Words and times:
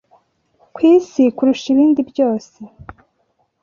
Ku 0.73 0.79
isi 0.95 1.23
kurusha 1.35 1.67
ibindi 1.73 2.01
byose 2.09 2.57